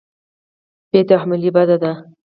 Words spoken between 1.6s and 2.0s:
دی.